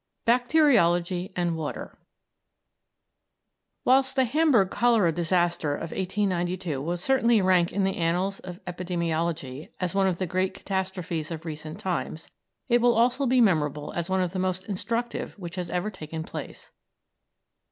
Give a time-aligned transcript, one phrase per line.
[0.25, 1.99] BACTERIOLOGY AND WATER
[3.85, 9.69] Whilst the Hamburg cholera disaster of 1892 will certainly rank in the annals of epidemiology
[9.79, 12.31] as one of the great catastrophes of recent times,
[12.67, 16.23] it will also be memorable as one of the most instructive which has ever taken
[16.23, 16.71] place.